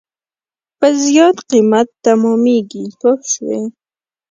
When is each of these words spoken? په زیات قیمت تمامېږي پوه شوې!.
په 0.79 0.87
زیات 1.03 1.37
قیمت 1.49 1.87
تمامېږي 2.05 2.83
پوه 2.99 3.19
شوې!. 3.33 3.61